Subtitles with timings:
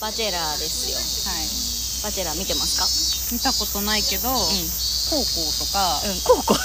[0.00, 0.96] バチェラーですよ。
[1.26, 1.42] はい。
[2.06, 3.34] バチェラー見てますか？
[3.34, 4.36] 見たことないけど、うん。
[4.38, 6.60] コウコウとか、うんコウココ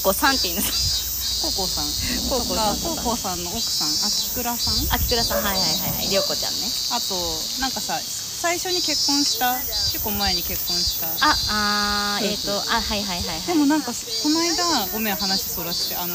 [0.00, 1.84] ウコさんって言うんですコウコウさん
[2.30, 2.96] コウコさんとか。
[2.96, 4.96] コウコウさんの奥さん秋倉さん。
[4.96, 6.08] 秋倉さんはいはいはいはい。
[6.08, 6.64] りょうこちゃんね。
[6.96, 7.12] あと
[7.60, 8.00] なんかさ
[8.44, 9.56] 最初に結婚した？
[9.56, 11.08] 結構前に結婚した。
[11.08, 12.60] ああーえっ、そう。
[12.60, 13.46] そうとあはいはいはいはい。
[13.48, 16.12] でもなんかこの間ごめん話そらしてあの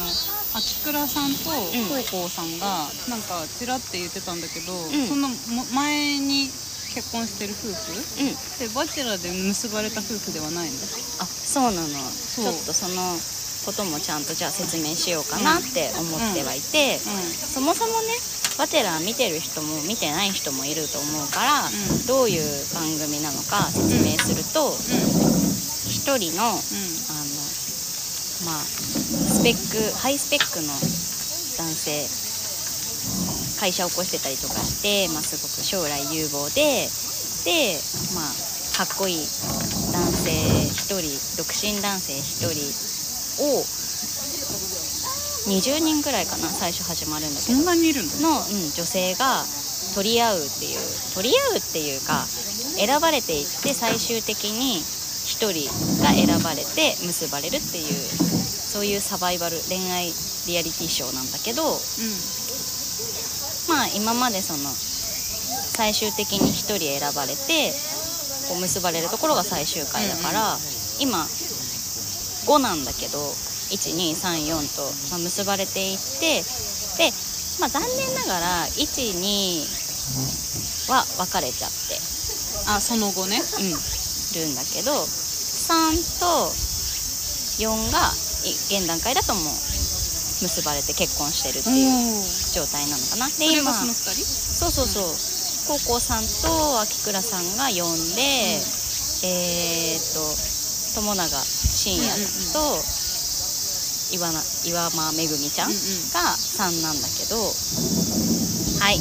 [0.54, 1.90] 秋倉さんとん。
[1.90, 5.10] コウコウさんがなんかちらって言ってたんだけど、ん。
[5.10, 5.26] その
[5.58, 6.46] も前に
[6.94, 7.98] 結婚してる夫婦？
[8.22, 8.38] うん。
[8.62, 10.78] でバチェラーで結ばれた夫婦ではないの？
[11.18, 11.82] あそうなの。
[11.82, 11.90] う。
[12.14, 13.18] ちょっとその
[13.66, 18.14] こともちゃんとじゃあ説明しようかなって思ってはいて、うそもそもね
[18.60, 21.72] バチェラー見てる人も見てない人もいると思うから、ん。
[22.06, 22.44] どういう
[22.76, 25.40] 番組なのか説明するとんうん。
[25.88, 26.60] 一、人のあの
[28.44, 28.64] まあ
[29.32, 32.04] スペックハイスペックの男性
[33.64, 36.88] 会社を起こしてたりとかして、まあ、すごく将来有望で
[37.48, 37.80] で
[38.16, 39.28] まあかっこいい
[39.92, 42.60] 男性1人独身男性1人
[43.44, 43.64] を
[45.50, 48.30] 20人ぐらいかな最初始まるんだけそどんなにいるの？
[48.30, 49.44] の、うん、女性が
[49.96, 50.80] 取り合うっていう
[51.16, 52.26] 取り合うっていうか
[52.78, 55.66] 選ばれていって最終的に1人
[56.02, 60.14] が選ばれて結ばれるっていうそういうサバイバル恋愛
[60.48, 61.64] リアリティショーなんだけど
[63.68, 67.74] まあ今までその最終的に1人選ばれて
[68.50, 70.58] こう結ばれるところが最終回だから、
[71.00, 71.28] 今
[72.50, 73.20] 5なんだけど
[73.72, 76.44] 1234と、まあ、結ばれていって
[76.98, 77.12] で、
[77.60, 79.66] まあ、残念ながら12
[80.92, 82.00] は別れちゃって。
[82.68, 83.38] あその後ね。
[83.38, 83.78] うん、る
[84.52, 86.52] んだけど3と
[87.64, 88.12] 4が
[88.46, 88.50] い
[88.80, 89.44] 現段階だともう
[90.42, 91.76] 結ばれて結婚してるっていう
[92.54, 93.28] 状態なのかな。
[93.38, 94.24] で今その二人？
[94.24, 95.04] そうそうそう。
[95.68, 98.22] 高校さんと秋倉さんが4で、
[99.28, 100.20] えーっと
[101.02, 102.10] 友永信也
[102.54, 102.82] と
[104.12, 106.10] 岩な岩間めぐみちゃんうんうん。
[106.10, 107.38] が3なんだけど。
[108.80, 109.00] はい。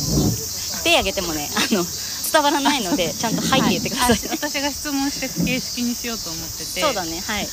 [0.85, 1.85] 手挙げてもねあの
[2.33, 6.65] 伝わらないのでちゃんと「はい」って言ってください、はあ私が質問して形式にしようと思ってて。
[6.81, 7.21] そうだね。
[7.21, 7.49] はい。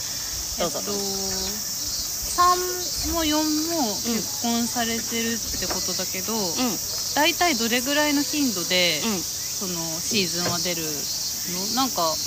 [0.60, 6.40] どうぞ、えっと、3も4も結婚されてるってことだけど、うん。
[6.40, 6.78] うん
[7.16, 10.90] 大体どれぐらいの頻度で、そのシーズンは出るの？
[11.76, 12.18] なんかうん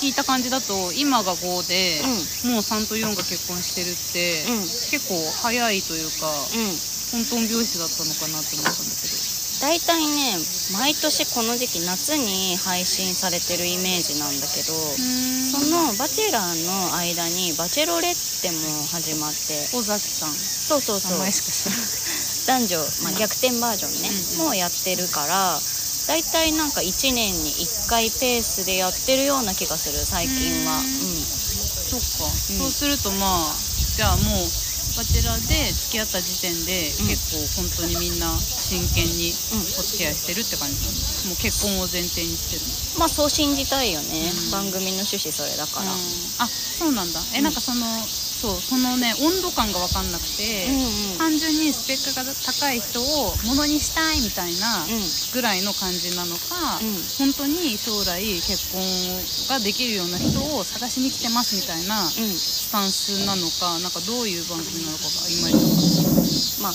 [0.00, 2.02] 聞いた感じだと今が5で、
[2.44, 4.62] もう3と4が結婚してるって、うん。
[4.90, 6.80] 結構早いというか、うん。
[7.10, 9.14] トントン拍子だったのかなって思ったんだけど。
[9.60, 10.38] 大体ね
[10.70, 14.96] 毎年この時期夏に配信されてるイメージなんだけど
[15.50, 20.36] その「バチェラー」の間に「バチェロレッテ」も始まって尾崎さん。
[20.36, 21.18] そうそうそう。
[22.46, 24.38] 男女、まあ、逆転バージョンね、うん。
[24.38, 25.62] もうやってるから
[26.08, 30.80] 大体なんか1年に1回ペースでやってるような気がする最近は。
[30.80, 31.12] ううん。
[31.12, 32.58] んそっか、うん。
[32.58, 33.54] そうするとまあ
[33.96, 34.26] じゃあもう
[34.96, 37.08] バチェラーで付き合った時点で、うん。
[37.12, 39.30] 結構本当にみんな真剣に
[39.78, 40.92] お付き合いしてるって感じなの、
[41.28, 42.64] もう結婚を前提にしてる
[42.96, 43.04] の？
[43.04, 44.50] まあそう信じたいよね、うん。
[44.50, 47.20] 番組の趣旨それだから、あそうなんだ。
[47.34, 47.84] え、うんなんかその
[48.38, 51.18] そうそのね温度感が分かんなくて、うんうん。
[51.18, 55.00] 単純にスペックが高い人をものにしたいみたいなうん。
[55.32, 57.02] ぐらいの感じなのか、うん。
[57.18, 58.80] 本当に将来結婚
[59.48, 62.10] ができるような人を探しに来てますみたいなうん。
[62.10, 66.22] スタンスなのかなんかどういう番組なのかがいまいち分かん。
[66.22, 66.30] ない
[66.62, 66.72] まあ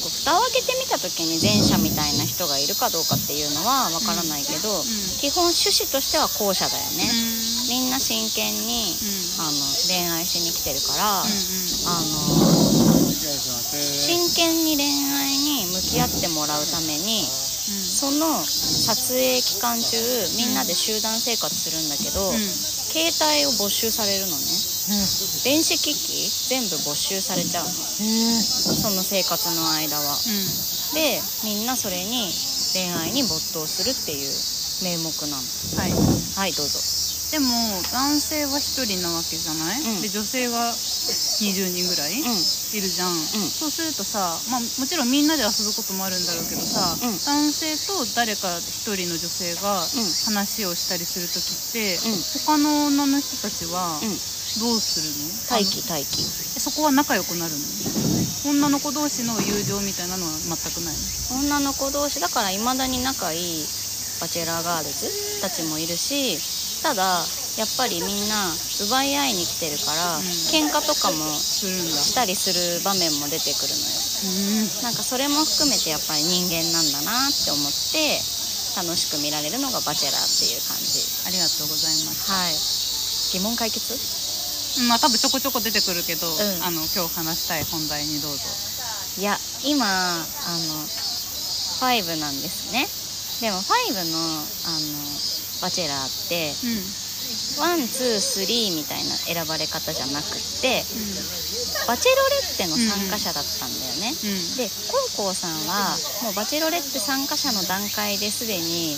[0.00, 4.82] 蓋を開けてみた時に前者みたいな人がいるかどうかっていうのはわからないけど、
[5.18, 7.04] 基本趣旨としては後者だよね、
[7.70, 9.46] みんな真剣に、うん。
[9.46, 9.52] あの
[9.88, 11.30] 恋愛しに来てるから、うん
[11.86, 12.90] あの
[13.80, 19.96] 真剣に恋愛に向き合ってもらうためにその撮影期間中
[20.36, 22.38] みんなで集団生活するんだけど、うん。
[22.90, 24.42] 携帯を没収されるのね。
[25.44, 27.70] 電子機器全部没収されちゃうの。
[27.70, 30.02] その生活の間は。
[30.02, 30.94] うん。
[30.94, 32.28] でみんなそれに
[32.74, 34.32] 恋愛に没頭するっていう
[34.82, 35.42] 名目なの。
[35.78, 35.92] はい。
[36.34, 36.99] はいどうぞ
[37.30, 40.02] でも男性は1人なわけじゃない、うん。
[40.02, 42.26] で女性は20人ぐらい、うん。
[42.72, 43.14] いるじゃん、
[43.58, 47.18] そうするとさ、まあ、もちろんみんなで遊ぶこともあるんだろうけどさ、うん。
[47.18, 49.88] 男性と誰か一人の女性がうん。
[50.26, 52.22] 話をしたりする時って、うん。
[52.46, 54.18] 他の女の人たちはうん。
[54.60, 56.22] どうするの、待機待機。
[56.58, 57.64] そこは仲良くなるの？
[58.50, 60.94] 女の子同士の友情みたいなのは全くない
[61.30, 61.38] の？
[61.38, 63.64] 女の子同士だからいまだに仲いい
[64.20, 65.08] バチェラーガールズ
[65.40, 66.36] たちもいるし
[66.82, 70.24] ただやっぱりみんな奪い合いに来てるから、うん。
[70.24, 74.00] 喧嘩とかもしたりする場面も出てくるのよ。
[74.24, 74.82] うん。
[74.82, 78.20] なんかそれも含めてやっぱり人間なんだなって思って
[78.76, 81.04] 楽しく見られるのが「バチェラー」っていう感じ。
[81.26, 82.30] ありがとうございます。
[82.30, 82.54] はい。
[83.38, 83.98] 疑問解決？
[84.78, 86.64] うんまあ多分ちょこちょこ出てくるけど、ん。
[86.64, 88.40] あの今日話したい本題にどうぞ。
[89.18, 90.88] いや今あの
[91.80, 92.88] 5なんですね。
[93.40, 94.18] でも5の
[94.64, 95.29] あの
[95.60, 97.10] バチェラーってうん。
[97.58, 100.82] ワンツースリーみたいな選ばれ方じゃなくって
[101.86, 104.56] バチェロレッテの参加者だったんだよね、うん。
[104.56, 104.70] で
[105.16, 108.96] コウコウさんはもうバチェロレッテ参加者の段階ですでに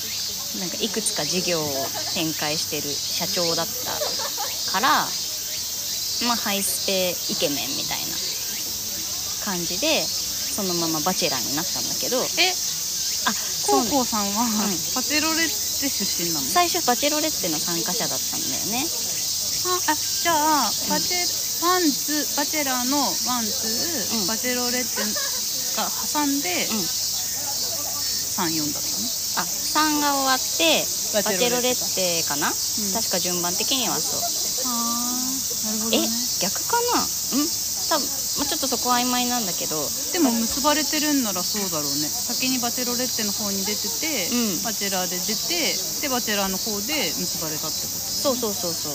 [0.61, 1.65] なんかいくつか事業を
[2.15, 3.93] 展開してる社長だった
[4.73, 4.89] から
[6.29, 8.17] まあハイスペイケメンみたいな
[9.45, 12.21] 感じでそのままバチェラーになったんだけど。
[12.39, 12.53] え
[13.25, 13.33] あ
[14.05, 14.71] さんは、ん。
[14.95, 16.47] バチェロレッテ出身なの？
[16.47, 18.87] 最初バチェロレッテの参加者だったんだよね。
[19.65, 21.23] ああじゃあバチェ、
[21.63, 24.27] ワンツーバチェラーのワンツー、うん。
[24.27, 25.03] バチェロレッテ
[25.79, 26.83] が挟んで、うん。
[26.83, 29.07] 34だったの？
[29.39, 30.85] あ3が終わって
[31.15, 34.21] ババチェロレッテテかな、ん確か順番的にはそう。
[34.73, 35.31] あ
[35.65, 36.09] なるほどえね
[36.43, 37.01] 逆かな？
[37.01, 37.49] うん？
[37.89, 38.09] 多分、
[38.39, 42.09] まあ、ちょっとそこは曖昧なんだけどでも結ばれてるんならそうだろうね。
[42.09, 44.63] 先にバチェロレッテの方に出てて、うん。
[44.63, 48.09] バチェラーで出てでバチェラーの方で結ばれたってこと。
[48.09, 48.93] そうそうそうそう。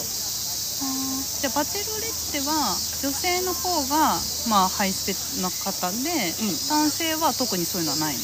[1.42, 4.18] じゃあバチェロレッテは女性の方が
[4.50, 6.58] まあハイスペな方で、うん。
[6.68, 8.22] 男性は特にそういうのはないの？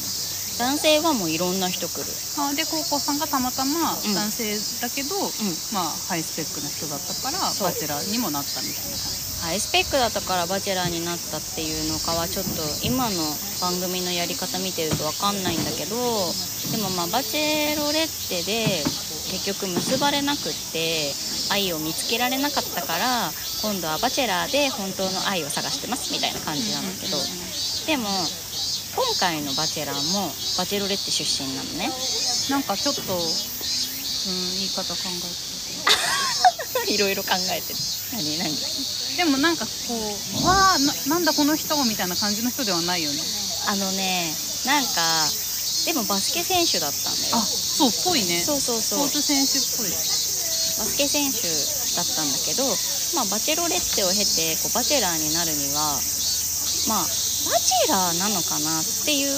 [0.58, 2.06] 男性はもういろんな人来る。
[2.38, 4.14] あで高校さんがたまたまうん。
[4.14, 5.30] 男性だけど、うん。
[5.72, 9.24] まあハイスペックな人だったからバチェラーにもなったみたいな感じ。
[9.44, 13.20] ハイスペックだったからバチェラーになったっていうのかはちょっと今の
[13.60, 15.96] 番組のやり方見てると分かんないんだけど
[16.72, 18.80] でもまあバチェロレッテで
[19.36, 21.12] 結局結ばれなくって
[21.52, 23.28] 愛を見つけられなかったから
[23.60, 27.16] 今度はバチェラーで本当の愛を探してますみたいな感じなんだけど。
[27.84, 28.08] でも
[28.94, 31.90] 今回のバチェラーもバチェロレッテ出身なのね。
[32.50, 33.20] なんかちょっと、うん、
[34.54, 35.02] 言い方考
[36.86, 37.78] え いろいろ考えてる。
[38.12, 38.54] 何何？
[38.54, 38.62] て
[39.16, 39.70] でもなんかこ
[40.42, 43.22] うわあななんだこの人みたいな感じの人ではないよね。
[43.66, 44.34] あのね
[44.66, 45.30] なんか
[45.86, 47.36] でもバスケ選手だったんだよ。
[47.36, 48.42] あそうっぽいね。
[48.42, 49.08] そうそうそう。
[49.08, 49.90] スポーツ選手っぽい。
[49.90, 52.66] バスケ選手だったんだけど、
[53.14, 56.00] まあ、バチェロレッテを経てこうバチェラーになるには
[56.88, 57.06] まあ
[57.46, 59.34] バチェラーなのかなっていう、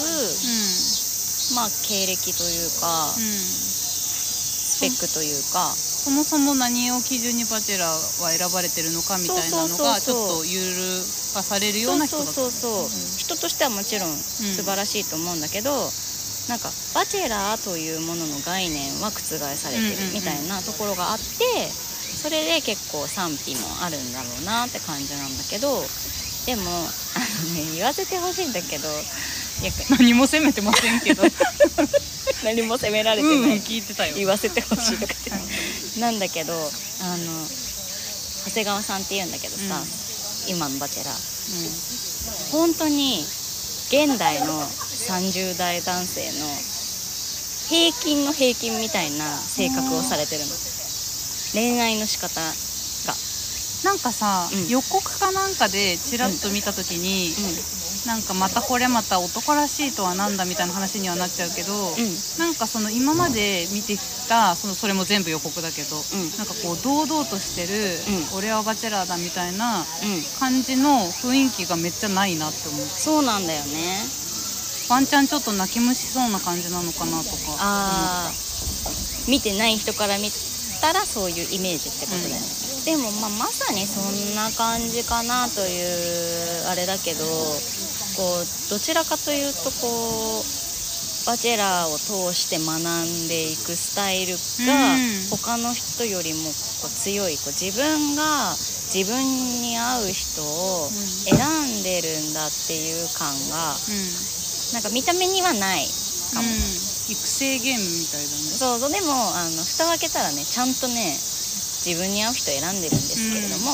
[1.55, 5.73] まあ、経歴というか、うん、うん、スペックというか、
[6.07, 11.03] そもそも何を基準にバチェラーは選ばれてるのかみたいなのがちょっとゆる
[11.35, 15.91] 化されるような人だそうそう人としてはもちろん素晴らしいと思うんだけど、
[16.47, 25.83] なんかバチェラーというものの概念は覆されてるみたいなところがあってそれで結構賛否もあるんだろうなって感じなんだけど
[26.47, 31.23] でもあのね言わせてほしいんだけどいや何も責めてませんけど。
[32.43, 34.13] 何も責められてうんうんない、聞いてたよ。
[34.15, 35.29] 言わせてほしいとかって。
[35.31, 35.41] はい
[35.99, 37.47] なんだけどあの
[38.45, 39.83] 長谷川さんって言うんだけどさ、
[40.47, 42.51] 今のバチェラー。
[42.51, 43.25] 本当に
[43.87, 46.47] 現代の30代男性の
[47.67, 50.47] 平均の平均みたいな性格をされてるの。
[51.53, 52.53] 恋愛の仕方が
[53.83, 54.67] なんかさ、うん。
[54.67, 57.35] 予告かなんかでチラッと見た時に、
[58.05, 62.05] なんかまたこれまた男らしいとはなんだみたいな話にはなっちゃうけど、うん。
[62.05, 63.99] うんなんかその今まで見てき
[64.29, 66.31] たそのそれも全部予告だけど、うん。
[66.37, 67.95] なんかこう堂々としてる、
[68.33, 70.23] う俺はバチェラーだみたいなうん。
[70.39, 72.85] 感じの雰囲気がめっちゃないなって思う。
[72.87, 74.05] そうなんだよね。
[74.89, 78.31] ワンチャンちょっと泣き虫そうな感じなのかなとか
[79.27, 80.31] 見てない人から見
[80.79, 82.41] たらそういうイメージってことだよね、
[82.85, 90.67] でも、まあ、まさにそんな感じかなというあれだけどこうどちらかというとこう
[91.27, 95.27] バチェラーを通して学んでいくスタイルがうん。
[95.29, 96.47] 他の人よりも
[96.81, 98.55] こう強いこう自分が
[98.87, 99.19] 自分
[99.59, 100.89] に合う人を
[101.27, 104.73] 選んでるんだっていう感がうん。
[104.73, 105.83] なんか見た目にはない
[106.33, 106.47] かも。
[106.47, 108.51] うん育成ゲームみたいだね。
[108.51, 111.17] そうそうでもあの蓋を開けたらねちゃんとね
[111.85, 113.71] 自分に合う人選んでるんですけれども、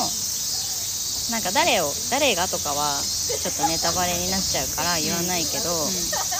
[1.32, 5.72] なんか誰を誰がとかはちょっとネタバレになっちゃうから言わないけど、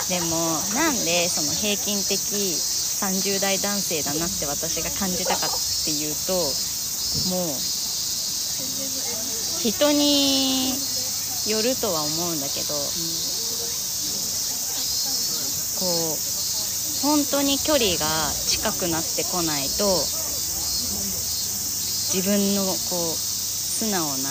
[0.07, 0.37] でも
[0.77, 6.33] なんでその平均的30代男性だなって私が感じたかっていうと
[7.35, 7.59] もう
[9.67, 10.71] 人に
[11.51, 12.75] よるとは思うんだけど、
[15.81, 16.24] こう
[17.05, 18.07] 本当に距離が
[18.49, 19.85] 近くなってこないと
[22.17, 24.31] 自分のこう素直な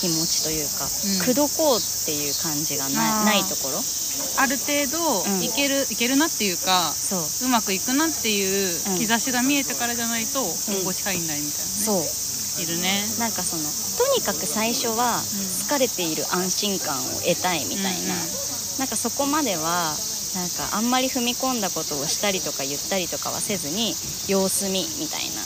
[0.00, 0.90] 気持ちというか、うん。
[0.90, 3.24] 口説こうっていう感じがあなー。
[3.24, 3.78] ないところ？
[4.36, 5.42] ある程度うん。
[5.42, 7.46] いける、いけるなっていうかそう。
[7.46, 9.06] うまくいくなっていううん。
[9.06, 12.62] 兆しが見えてからじゃないと本腰入んないみたいなね、そう。
[12.62, 13.06] いるね。
[13.18, 15.22] なんかそのとにかく最初は
[15.62, 18.78] 好かれている安心感を得たいみたいな、うんうん。
[18.78, 19.94] なんかそこまでは
[20.34, 23.94] なんかあんまり踏み込んだことをしたりとか言ったりとかはせずに
[24.28, 25.42] 様子見みたいな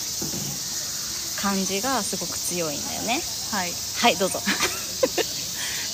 [1.42, 3.20] 感じがすごく強いんだよね。
[3.52, 3.72] はい。
[4.00, 4.40] はいどうぞ。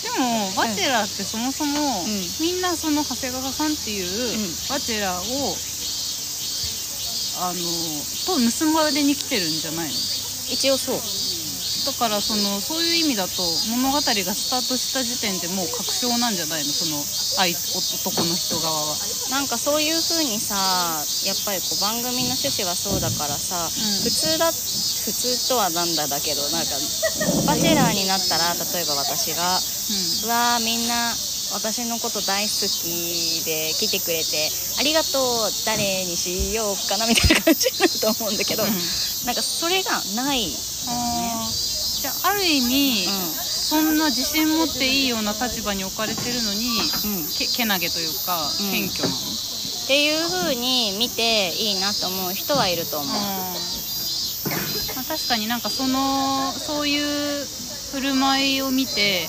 [0.04, 2.04] でもバチェラーってそもそも、
[2.38, 4.06] みんなその長谷川さんっていう
[4.68, 5.56] バチェラーを
[7.40, 7.60] あの
[8.26, 9.94] と結ばれに来てるんじゃないの？
[10.50, 11.00] 一応そう
[11.84, 16.96] だからそのそういう意味だと物語がスタートした時点でもう確証なんじゃないのその
[17.44, 18.96] 愛男の人側は。
[19.30, 20.54] なんかそういう風にさ
[21.26, 23.70] やっぱりこう番組の趣旨はそうだからさ、ん。
[23.70, 26.72] 普通だ普通とはなんだだけどなんか
[27.46, 29.44] バチェラーになったら例えば私が
[30.24, 31.12] うわーみんな
[31.52, 34.50] 私のこと大好きで来てくれて
[34.80, 38.70] ありがとう誰にしようかなみたいな感じになると思うんだけど、うん。
[39.26, 40.54] なんかそれがない、うん、
[40.90, 41.33] あー
[42.04, 43.08] じゃあある意味、
[43.40, 48.92] そんな自信持っていいような立場に置かれてるのにうん、っけけなげというかうん。
[48.92, 49.14] 謙虚な。
[49.14, 49.20] の、
[49.88, 57.46] ていう風に見ていいなと思う人はいると思う、まあ、確かになんかそのそういう
[57.96, 59.25] 振る舞いを見て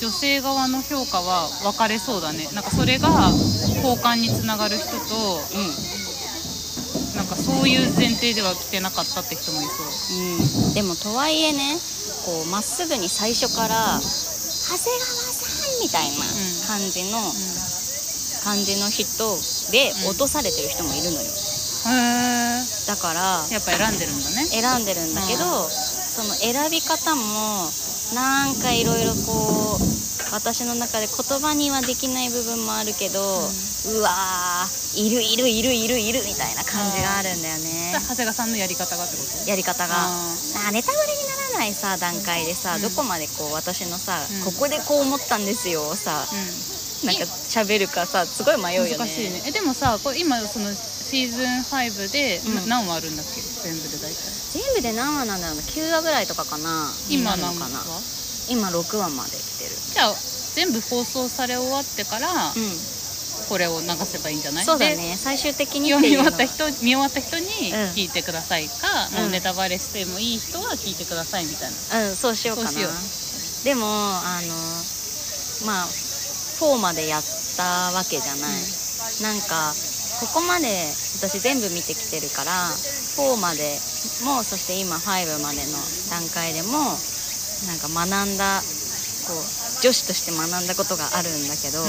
[0.00, 2.48] 女性側の評価は分かれそうだね。
[2.54, 3.10] なんかそれが
[3.82, 5.74] 好感につながる人とんうん。
[7.16, 9.86] なんかそういう前提では来てなかったって人もいそう。
[10.68, 11.76] うん、でもとはいえね
[12.24, 16.24] こうまっすぐに最初から「長谷川さん」みたいな
[16.66, 17.20] 感じの、
[18.42, 19.38] 感じの人
[19.70, 20.08] でうん。
[20.10, 21.30] 落とされてる人もいるのよ。
[22.86, 24.46] だからやっぱ選んでるんだね。
[24.46, 27.70] 選んでるんだけど、その選び方も
[28.14, 37.92] なんかいろいろこう私の中で言葉にはできない部分もあるけど、うわーいるいるいるいるいるみたいな感じがあるんだよね。
[37.94, 39.50] 長谷川さんのやり方がってこと？
[39.50, 39.94] やり方が。
[39.94, 40.34] あ
[40.68, 42.82] あネタバレにならないさ段階でさ、うん。
[42.82, 44.52] どこまでこう私のさ、うん。
[44.52, 48.96] ここでこう思ったんですよをさ、ーなんか喋るかさすごい迷うよね。
[48.96, 49.42] 難しいね。
[49.46, 52.54] えでもさこれ今そのシーズン5で、うん。
[52.70, 53.40] な何話あるんだっけ？
[53.40, 54.16] 全部で大体。
[54.52, 55.62] 全部で何話なんだろうな。
[55.62, 56.90] 9話ぐらいとかかな。
[57.10, 57.48] 今にな？
[57.50, 58.00] るのか何話な
[58.48, 59.70] 今6話まで来てる。
[59.92, 60.14] じゃあ
[60.54, 62.72] 全部放送され終わってから、うん。
[63.48, 64.64] これを流せばいいんじゃない？
[64.64, 67.90] そうだでね最終的に読み終わった人見終わった人にうん。
[67.92, 68.72] 聞いてくださいか、
[69.12, 69.22] うん。
[69.22, 72.08] もうネタバレしてもいい人は聞いてくださいみたいな。
[72.08, 72.70] うんそうしようかな。
[73.64, 74.54] でもあの
[75.66, 77.22] まあ4までやっ
[77.56, 78.52] たわけじゃない、
[79.22, 79.74] なんか
[80.20, 80.66] ここまで
[81.18, 82.52] 私全部見てきてるから
[83.18, 83.78] 4まで
[84.24, 85.78] もそして今5までの
[86.10, 86.96] 段階でも
[87.66, 88.62] なんか学んだ
[89.26, 91.88] こう女子として学んだことがあるんだけど、うん。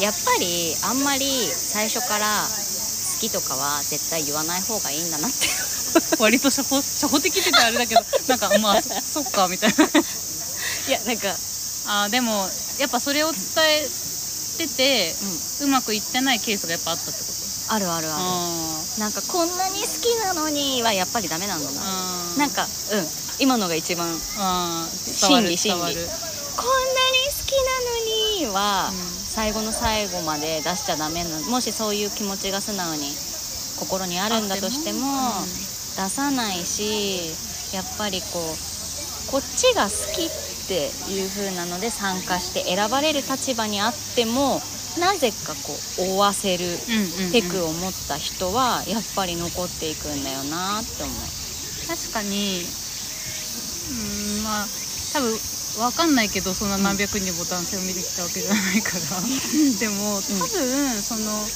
[0.00, 5.36] やっぱりあんまり最初から好きとかは絶対言わない方がいいんだなって。
[6.18, 9.84] 割と初歩初歩的って言ったらあれだけどなんかまあそっかみたいな。
[10.88, 11.36] いやなんか
[11.84, 12.48] あーでも
[12.78, 13.88] やっぱそれを伝え
[14.58, 15.14] てて、
[15.60, 17.26] うまくいってないケースがやっぱあったってこ
[17.68, 17.74] と？
[17.74, 18.14] あるあるある。
[18.18, 21.80] あなんかこんなに好きなのにはやっぱりダメなんだな。
[21.84, 23.08] あなんかうん
[23.42, 25.94] 今のが一番真理真理伝わる。
[25.96, 26.06] こんなに
[27.26, 29.12] 好きなのには、うん。
[29.32, 33.10] 最後の最後まで出しちゃダメなもしそういう気持ちが素直に
[33.80, 36.04] 心にあるんだとしてもあっても？
[36.04, 37.32] 出さないし
[37.74, 40.30] やっぱりこうこっちが好きっ
[40.68, 44.60] ていう風なので参加して選ばれる立場にあっても
[45.00, 46.76] なぜかこう追わせるうんう
[47.22, 47.32] んうん。
[47.32, 51.16] テクを持った人はやっぱり残っていくんだよなって思う。
[51.88, 52.60] 確かに
[53.92, 54.68] うんまあ
[55.12, 55.40] 多分
[55.78, 59.22] わかんないけどそんな何百人も男性を見てきたわけじゃないから。
[59.78, 61.48] でも多分その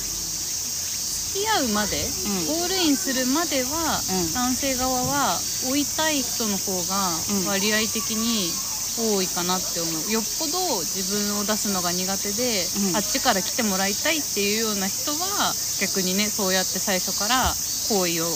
[1.08, 2.46] 付き合うまで、うん。
[2.46, 4.32] ゴールインするまでは、うん。
[4.32, 7.46] 男性側は追いたい人の方がうん。
[7.46, 8.50] 割合的に
[8.98, 10.10] 多いかなって思う。
[10.10, 12.96] よっぽど自分を出すのが苦手で、うん。
[12.96, 17.56] あっちから来てもらいたいっていうような人は逆にねそうやって最初から
[17.88, 18.28] 好意を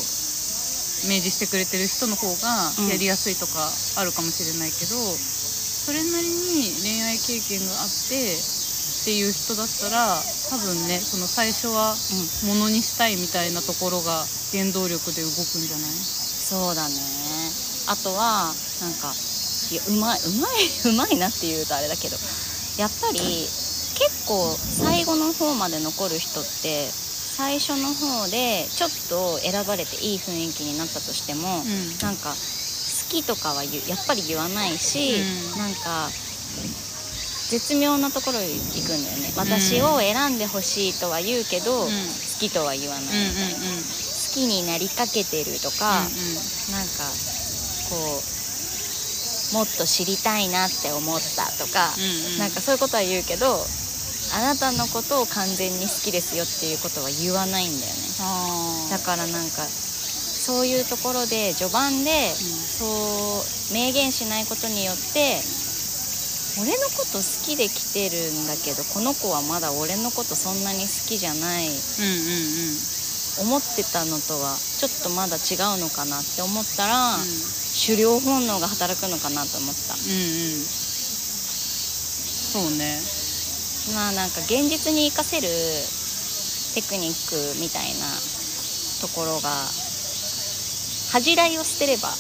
[1.05, 2.89] 明示してくれてる人の方がうん。
[2.89, 11.97] やりやすいとかあるかもしれないけど、それなりに恋愛経験があってっていう人だったら多分ねその最初は
[12.45, 15.91] ものにしたいみたいなところが原動力で動くんじゃない？
[16.39, 16.95] そうだね。
[17.87, 19.13] あとはなんか
[19.73, 20.51] いやうまいうまい
[20.85, 22.17] うまいなっていうとあれだけど
[22.77, 23.49] やっぱり
[23.95, 26.93] 結構最後の方まで残る人って
[27.41, 31.97] 最初の方でちょっと選ばれていい雰囲気になったとしても、うん。
[32.05, 32.37] なんか好
[33.09, 35.25] きとかはやっぱり言わないし、
[35.57, 35.59] うん。
[35.59, 36.11] なんか
[37.49, 39.33] 絶妙なところに行くんだよね。
[39.41, 41.89] 私を選んでほしいとは言うけど、うん。
[41.89, 41.95] 好
[42.39, 43.81] きとは言わない、うんうんうん。
[43.81, 46.13] 好きになりかけてるとか、うんうん。
[46.77, 47.09] なんか
[47.89, 52.39] こうもっと知りたいなって思ったとか、うんうん。
[52.39, 53.65] なんかそういうことは言うけど
[54.33, 57.99] あなたのことを完全に好きですよっていうことは言わないんだよね。
[58.21, 65.43] あだからなんかそういうところで序盤で、そう明言しないことによって
[66.59, 71.69] 俺のこと好きで来てるんだけどこの子はまだ俺のことそんなに好きじゃない。
[71.69, 71.79] うんうん
[73.43, 73.47] うん。
[73.47, 77.23] 思ってたのとはちょっとまだ違うのかなって思ったら、うん。
[77.87, 79.95] 狩猟本能が働くのかなと思った。
[79.95, 80.65] うんうん。
[82.51, 83.20] そうね
[83.95, 85.49] まあなんか現実に活かせる
[86.75, 88.07] テクニックみたいな
[89.01, 89.67] ところが
[91.11, 92.11] 恥じらいを捨てれば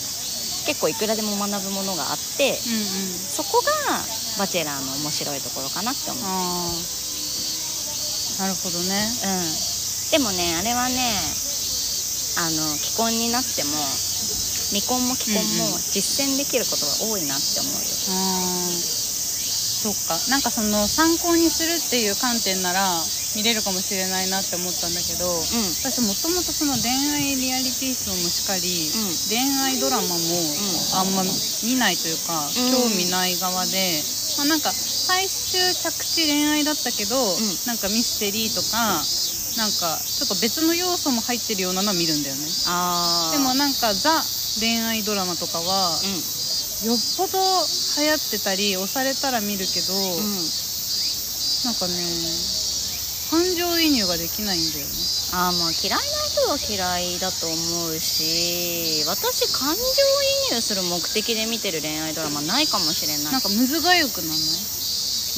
[0.67, 3.21] 結構いくらでも学ぶものがあってうんうん。
[3.31, 4.03] そこが
[4.39, 6.25] バチェラーの面白いところかなって思う。
[6.25, 6.71] あ
[8.39, 9.07] あなるほどね。
[9.25, 10.11] うん。
[10.11, 10.95] でもねあれはね
[12.39, 13.71] あの既婚になっても
[14.73, 15.81] 未婚も既婚もうんうん。
[15.93, 17.79] 実践できることが多いなって思うよ。
[18.11, 18.60] あー
[19.81, 20.21] そっか。
[20.29, 23.03] なんかその参考にするっていう観点なら
[23.35, 25.75] 見れるかもしれないなって思ったんだけど、うん。
[25.81, 29.17] 私もともとその恋愛リアリティショーもしかり、うん。
[29.29, 30.15] 恋愛ドラマも
[30.95, 31.23] あんま
[31.65, 32.71] 見ないというか、うん。
[32.71, 34.03] 興味ない側で、
[34.37, 37.59] まあ、なんか最終着地恋愛だったけど、ん。
[37.65, 39.03] なんかミステリーとか
[39.57, 42.47] なんかちょっと別の要素も入ってるようなのは見るんだよね。
[42.67, 44.25] ああでもなんかザ
[44.61, 46.87] 恋愛ドラマとかは、うん。
[46.87, 47.39] よっぽど
[47.99, 50.51] 流行ってたり押されたら見るけど、うん。
[51.65, 51.95] なんかね
[53.31, 54.93] 感情移入ができないんだよね。
[55.33, 59.81] あーまあ嫌いな人は嫌いだと思うし私感情
[60.51, 63.33] 移入する目的で見てる恋愛ドラマないかもしれない。
[63.33, 64.39] なんかむずがゆくなんない？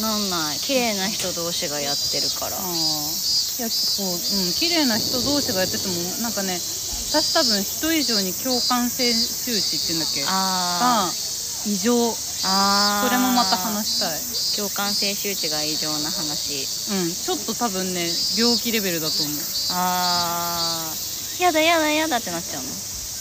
[0.00, 0.59] なんない。
[0.61, 2.56] 綺麗な人同士がやってるから。
[2.56, 5.92] ああいやそううん綺麗な人同士がやってても
[6.23, 10.24] なんかね私多分人以上に共感性周知っていうんだっけ？
[10.26, 14.20] あが異常あそれもまた話したい。
[14.57, 16.66] 共感性周知が異常な話。
[16.90, 19.37] うんちょっと多分ね病気レベルだと思う。
[19.70, 21.42] あー。
[21.42, 22.68] やだやだやだってなっちゃうの。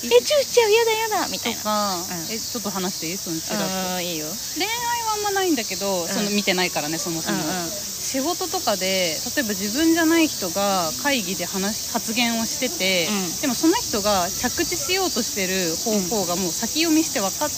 [0.04, 0.72] えチューしちゃう？
[0.72, 1.58] やだやだみたいな。
[1.60, 2.34] とか、うん。
[2.34, 3.18] えちょっと話していい？
[3.18, 3.96] そのチラッと。
[3.96, 4.26] うんいいよ。
[4.56, 7.38] 恋愛はあんまないんだけど、その見てないからねそもそも、
[8.00, 13.42] 仕事とかで例えば自分じゃない人が会議で話発言をしてて、うん。
[13.42, 17.52] でもその人が着地しようとしてる方向がもう先読みして分かっ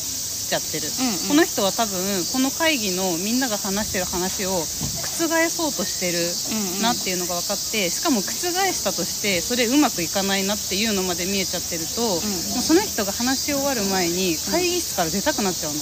[0.43, 1.27] ちゃってる、うんうん。
[1.29, 4.65] この人は多分この会議のみんなが話してる話を
[5.01, 6.81] 覆そうとしてるうんうん。
[6.81, 8.31] なっていうのが分かってしかも覆
[8.73, 12.21] したとしてそれうまくいかないなっていうのまで見えちゃってると、もう
[12.61, 15.79] その人が話し終わる前に会議室から出たくなっちゃうの。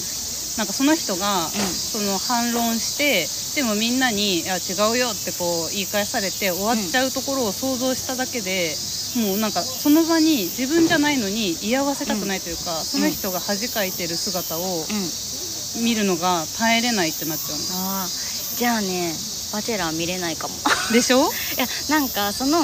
[0.57, 8.77] なんかその人が、その反論してでもみんなに「いや違うよ」ってこう言い返されて終わっちゃうところを想像しただけで、
[9.15, 15.83] もうなんかその場に自分じゃないのに居合わせたくないというか、その人が恥かいてる姿をうん。
[15.83, 18.07] 見るのが耐えれないってなっちゃうああ
[18.57, 19.15] じゃあね
[19.53, 20.55] バチェラー見れないかも。
[20.89, 21.23] のでしょ？
[21.57, 22.59] いやなんかその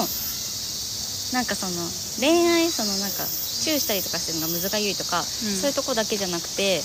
[1.31, 3.25] なんかその恋愛そのなんか
[3.62, 5.55] チューしたりとかしてるのがむずがゆいとか、うん。
[5.55, 6.83] そういうとこだけじゃなくて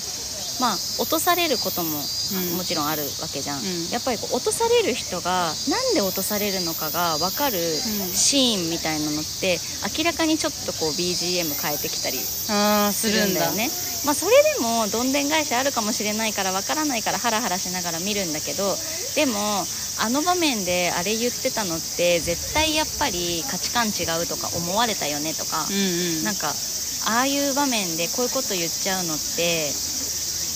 [0.59, 2.57] まあ落とされることも、うん。
[2.57, 3.89] もちろんあるわけじゃん、うん。
[3.89, 9.59] やっぱりこう落とされる人がなんで落とされるのかが分かるシーンみたいなのって
[9.97, 13.69] 明らかにちょっとこう BGM 変えてきたりするんだよね。
[14.05, 18.75] まあそれでもどんでん返しあるかもしれないからわからないからハラハラしながら見るんだけど
[19.15, 19.65] でも
[19.99, 26.23] あの場面であれ言ってたのって絶対やっぱり価値観違うとか思われたよねとかう、んうん。
[26.23, 26.53] なんか
[27.05, 29.71] ああいう場面でこういうこと言っちゃうのって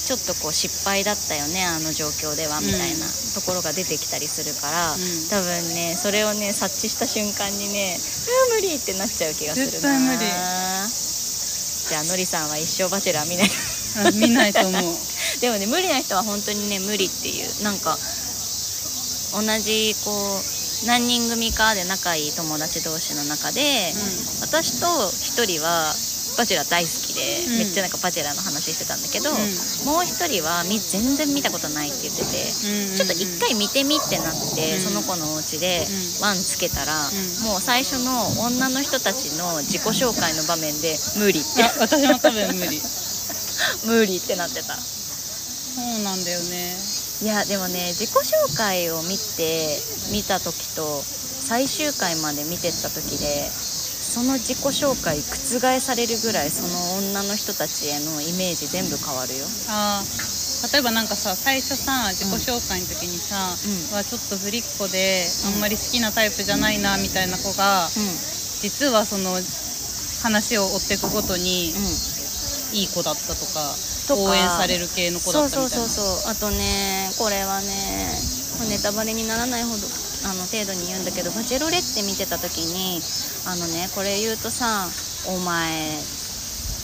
[0.07, 3.03] ちょっとこう失敗だったよねあの状況ではみたいな
[3.35, 4.99] ところが出てきたりするから、ん。
[5.27, 9.71] 多分ねそれをね察知した瞬間にね「あー無理!」ってなっちゃう気がするな。
[9.71, 10.19] 絶対無理。
[11.89, 13.51] じゃあのりさんは一生バチェラー見ない。
[14.07, 14.95] あ見ないと思う。
[15.43, 17.63] でもね無理な人は本当にね無理っていう。
[17.63, 17.99] なんか
[19.33, 23.93] 同じこう何人組かで仲いい友達同士の中で、
[24.39, 25.91] 私と一人は
[26.37, 27.57] バチェラー大好きで、うん。
[27.57, 29.41] めっちゃなんかバチェラーの話してたんだけど、ん。
[29.89, 32.37] もう一人はみ全然見たことないって言ってて、
[32.69, 34.79] うんうんちょっと一回見てみってなって、うん。
[34.79, 36.21] その子のお家でうん。
[36.21, 37.13] ワンつけたら、ん。
[37.41, 38.13] もう最初の
[38.45, 41.65] 女の人たちの自己紹介の場面で無理って。
[41.65, 42.77] あ私も多分無理。
[43.83, 44.77] 無理ってなってた。
[44.77, 46.77] そうなんだよね。
[47.21, 53.49] いやでもね自己紹介を見て見た時と最終回まで見てった時で
[54.07, 59.45] その自己紹介覆されるぐらいその女の人たちへのイメージ全部変わるよ。
[59.67, 60.73] あー。
[60.73, 63.53] 例えばなんかさ最初さ自己紹介の時にさ、
[63.91, 63.95] うん。
[63.95, 65.21] はちょっとぶりっ子で
[65.53, 67.91] あんまり好きなタイプじゃないなみたいな子がうん。
[68.59, 69.37] 実はその
[70.23, 72.77] 話を追っていくごとにうん。
[72.77, 73.75] いい子だったとか
[74.07, 74.21] とか。
[74.21, 75.85] 応援される系の子だったみたいな。
[75.85, 76.31] そうそうそうそう。
[76.31, 78.09] あとねこれはね
[78.65, 79.75] ネタバレにならないほど
[80.25, 83.01] あの程度に言うんだけど「バチェロレッテ」見てた時に
[83.45, 84.89] あのねこれ言うとさ
[85.27, 85.99] 「お前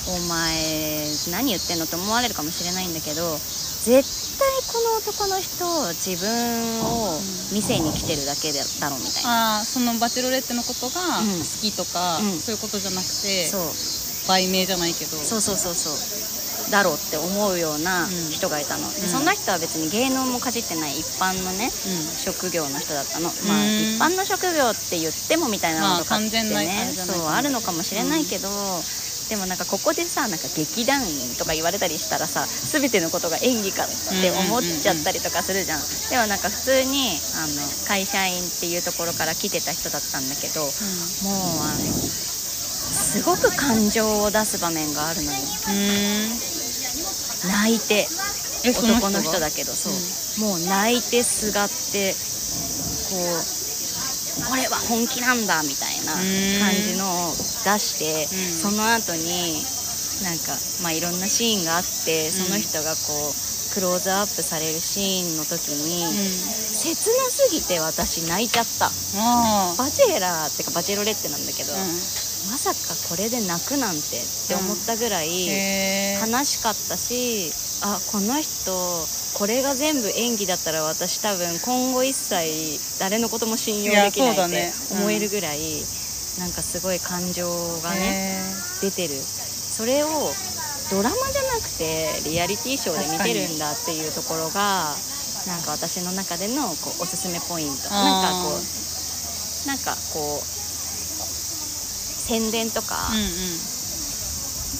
[0.07, 3.39] お前何言ってんの?」って思われるかもしれないんだけど
[3.85, 7.19] 絶対この男の人自分を
[7.51, 9.57] 見せに来てるだけだろみたいな。
[9.57, 13.61] ああそのバチェロレッテのことがうん好きとか、うんそういうことじゃなくてそう
[14.27, 15.93] 売名じゃないけどそうそうそうそう
[16.73, 18.93] だろうって思うような人がいたの、うん。
[18.95, 22.17] でそんな人は別に芸能もかじってない一般のねうん。
[22.17, 23.29] 職業の人だったの。
[23.47, 26.91] まあうん一般の職業って言ってもみたいなのとかってね。
[26.97, 28.49] そうあるのかもしれないけど、
[29.29, 33.87] でもなんかここでさなんか劇団員とか言われたりしたらさ全てのことが演技かっ
[34.21, 40.71] て思っちゃったりとかするじゃん,、でもなんか普通にあの会社員っていうところから来てた人だったんだけどもう
[41.61, 42.13] あの
[42.93, 45.37] すごく感情を出す場面があるのよ。
[45.67, 46.52] うんうん
[47.47, 48.07] 泣いて
[48.65, 52.13] 男の人だけどそう、もう泣いてすがって
[53.09, 58.51] こうこれは本気なんだみたいな感じのを出して、うん。
[58.51, 59.61] その後に
[60.23, 63.33] なんかまあいろんなシーンがあってその人がこう
[63.73, 66.13] クローズアップされるシーンの時に、うん。
[66.13, 68.87] 切なすぎて私泣いちゃった。
[68.87, 71.93] あバチェラーってかバチェロレッテなんだけど、あ、うん、
[72.49, 77.51] まさかこれで泣くなんてって思ったぐらい、悲しかったし
[77.83, 78.71] あこの人
[79.37, 85.83] これが全部演技だったら私多分今後一切誰のことも信用できないって思えるぐらい、
[86.39, 87.47] なんかすごい感情
[87.81, 88.41] がね
[88.81, 89.15] 出てる。
[89.15, 90.07] それを
[90.91, 94.93] ドラマじゃなくてリアリティショーで見てるんだっていうところが
[95.47, 97.89] なんか私の中でのこうおすすめポイント。
[97.89, 100.62] なんかこうなんかこう
[102.23, 103.29] 宣伝とか、うんうん。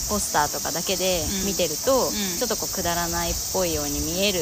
[0.09, 1.45] ポスターとかだけでうん。
[1.45, 2.37] 見てると、ん。
[2.37, 4.41] ちょっとこうくだらないっぽいように見える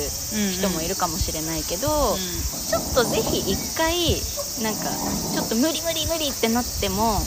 [0.53, 2.19] 人もいるかもしれないけど、うん。
[2.67, 4.15] ちょっとぜひ一回
[4.63, 4.89] なんか
[5.33, 7.19] ちょっと無理無理無理ってなっても、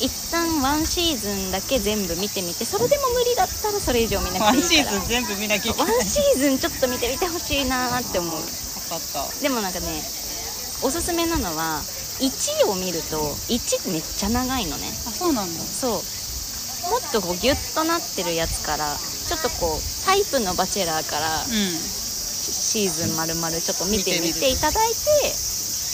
[0.00, 4.92] 一旦ワンシーズンだけ全部見てみてそれでも無理だったらそれ以上見なワンくていいから。
[4.92, 5.98] シーズン全部見なきゃいけワない。
[5.98, 8.30] ンシーズンちょっと見てみてほしいなって思う。
[8.30, 9.42] 分かった。
[9.42, 9.86] でもなんかね
[10.82, 11.80] おすすめなのは
[12.20, 13.16] 1を見ると
[13.48, 14.86] 1めっちゃ長いのね。
[15.06, 15.60] あそうなんだ。
[15.60, 15.92] そう。
[16.90, 22.00] もっとこうギュッとなってるやつからちょっとこうタイプのバチェラーからうん。
[22.40, 25.28] シーズンまるまるちょっと見てみ見ていただいて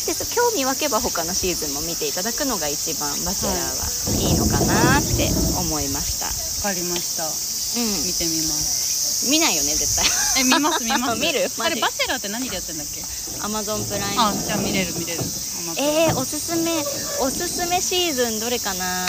[0.07, 5.27] で興味湧けば他のシーズンも見ていただくのが一番バチェラーはいいのかなって
[5.59, 6.27] 思いました。
[6.69, 7.27] わかりました。
[7.27, 8.85] う見てみます。
[8.85, 8.86] ん
[9.31, 10.07] 見ないよね絶対。
[10.43, 11.21] え見ます見ます。
[11.21, 11.51] 見 る？
[11.59, 13.05] あれバチェラーって何でやってんだっけ？
[13.41, 15.21] アマゾンプライムあじゃあ見れる見れる。
[15.79, 16.71] えー、おすすめ
[17.21, 19.07] おすすめシーズンどれかな？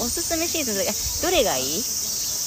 [0.00, 0.74] おすすめシーズン
[1.22, 1.44] どれ？
[1.44, 1.84] がいい？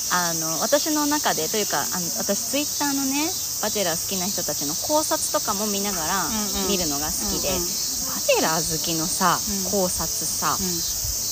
[0.10, 3.30] あの私の中でというかあの私ツイッターのね
[3.62, 6.30] バチェラー好きな人たちの考察とかも見ながら
[6.70, 7.62] 見るのが好きで、うんうん。
[7.66, 9.72] バチェラー好きのさ、うん。
[9.72, 10.64] 考察さ、う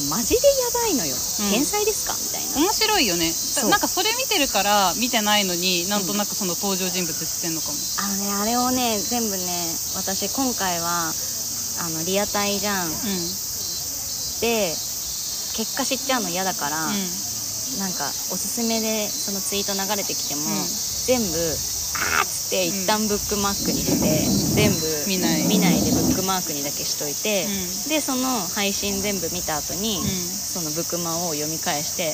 [0.09, 1.51] マジでやばいのよ、うん。
[1.51, 2.13] 天才ですか？
[2.13, 3.31] みたいな、ん面白いよね。
[3.31, 3.69] そう。
[3.69, 7.77] なんかそれ見てるから見てないのになんとなくその登場人物知ってんのかも。
[8.03, 9.43] あのねあれをね全部ね
[9.95, 11.13] 私今回は
[11.79, 12.87] あのリアタイじゃん。
[12.87, 12.93] うん。
[14.41, 14.75] で
[15.55, 16.95] 結果知っちゃうの嫌だから、うん。
[17.79, 20.65] なんかおすすめでそのツイート流れてきても、うん。
[21.07, 21.57] 全部
[21.95, 25.81] あーっつって一旦ブックマークにして、全部見ない。
[25.81, 27.47] でブックマークにだけしといて、
[27.85, 30.05] うでその配信全部見た後に、うん。
[30.05, 32.13] そのブックマを読み返して、う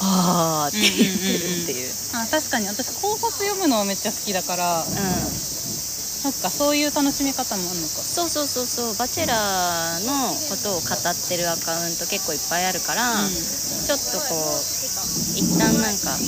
[0.00, 1.92] あーって言ってるっていう。
[2.12, 2.68] あ確かに。
[2.68, 4.86] 私考察読むのはめっちゃ好きだからうん。
[6.20, 8.02] そっかそういう楽しみ方もあるのか。
[8.02, 8.94] そうそうそうそう。
[8.96, 13.30] バチェラーのことを語ってるアカウント結構いっぱいあるから、うん。
[13.30, 16.18] ちょっとこう一旦なんか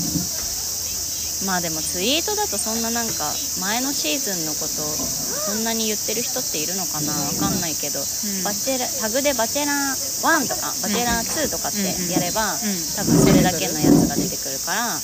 [1.45, 8.43] まあでもツイートだとそんななんか前のシーズンのことそんなに言ってる人っているのかなわかんないけど、ん。
[8.45, 12.93] バチェラタグでバチェラー1とかバチェラー2とかってやれば、うん。
[12.95, 15.01] 多分それだけのやつが出てくるから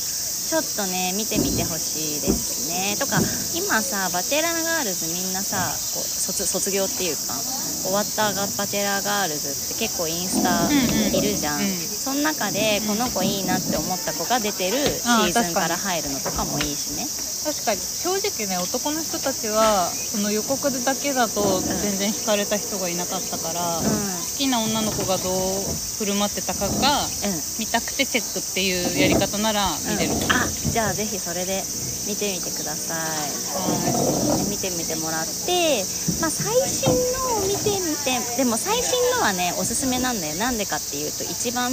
[0.49, 2.97] ちょっとね見てみてほしいですね。
[2.97, 3.21] とか
[3.55, 7.35] 今さバチェラーガールズみんなさこう卒卒業っていうか
[7.85, 10.73] 終わったバチェラーガールズって結構インスタ
[11.13, 11.69] いるじゃん、うん。
[11.77, 17.07] その中でこの子いいなって思った子が出てるシあーーズンから入るのとかもいいしね。
[17.45, 17.81] 確かに。
[17.81, 23.85] 正直ね男の人たちはその予告だけだと全然惹かれた人がいなかったから、うん。
[23.85, 23.91] 好
[24.39, 25.35] きな女の子がどう
[25.99, 26.79] 振る舞ってたかがうん。
[27.59, 31.63] 見たくてチェックっていうやり方なら見れる、うんあじゃあぜひそれで
[32.07, 32.99] 見てみてください。
[32.99, 35.85] はで見てみてもらって、
[36.21, 40.37] まあ、最新のを見てみてでも最新のはねおすすめなんだよ。
[40.37, 41.73] なんでかっていうと一番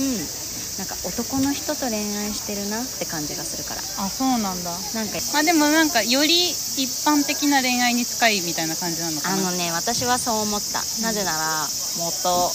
[0.77, 3.81] なんか男の人と恋愛してるなって感じがするから。
[3.81, 4.71] いあそうなんだ。
[4.93, 9.35] なんかまあでもなんかより一般的な恋愛に近いみたいな感じなのかな。
[9.35, 10.83] あのね私はそう思った。
[11.01, 12.51] なぜなら元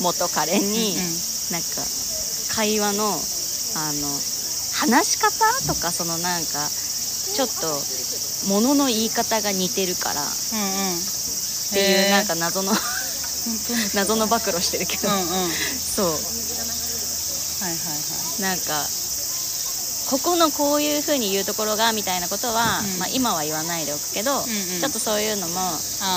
[0.00, 1.04] 元彼に、うん。
[1.52, 1.68] なんか
[2.56, 3.20] 会話の
[3.76, 4.08] あの
[4.74, 5.30] 話し方
[5.66, 6.68] とかそのなんか
[7.34, 7.80] ちょっと
[8.48, 10.62] 物の言い方が似てるからっうんう
[10.96, 10.98] ん。
[10.98, 12.72] っていうなんか謎の
[13.94, 15.20] 謎の暴露してるけど、うんうん。
[15.20, 16.06] はいそう。
[16.06, 18.84] はいはいなんか
[20.10, 22.98] ここのこういう風に言うところがみたいなことは、うん。
[22.98, 24.46] まあ、今は言わないでおくけど、んうん。
[24.80, 25.54] ちょっとそういうのも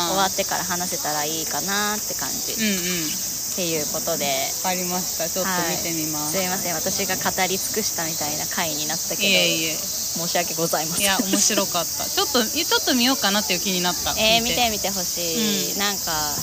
[0.10, 3.27] 終わってから話せたらいいかなって感じ、うんうん
[3.58, 4.30] っていうことで。
[4.62, 5.26] わかりました。
[5.26, 6.78] ちょっと見てみます、はい、すいません。
[6.78, 9.26] 私が語り尽くしたみたいな回になったけど。
[9.26, 9.74] いえいえ。
[9.74, 11.06] 申し訳ございません。
[11.06, 12.06] いや面白かった。
[12.06, 14.13] ちょっとちょっと見ようかなっていう気になった。
[14.13, 15.82] えー、見てみてほしい、うん。
[15.82, 16.38] なんか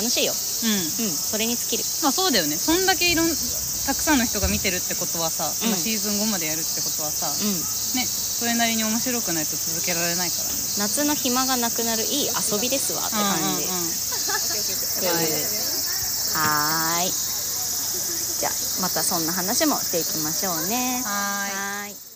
[0.00, 0.32] 楽しいよ。
[0.32, 1.04] うん。
[1.04, 1.12] うん。
[1.12, 1.84] それに尽きる。
[2.00, 2.56] まあそうだよね。
[2.56, 5.76] そんだけいろんたくさんの人が見てるってことはさうん。
[5.76, 7.52] シーズン5までやるってことはさ、うん。
[8.00, 10.56] ねそれなりに面白くないと続けられないからね。
[10.80, 13.92] 夏の暇がなくなるいい遊びですわって感じ、うんうんうん。
[13.92, 15.73] っていう
[16.34, 17.10] はーい。
[17.10, 21.02] じゃあまたそんな話もしていきましょうね。
[21.04, 21.48] は
[21.88, 22.13] い